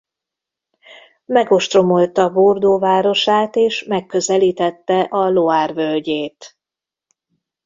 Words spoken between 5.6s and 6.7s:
völgyét.